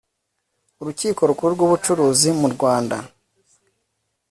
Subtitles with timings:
[0.81, 2.97] urukiko rukuru rw ubucuruzi murwanda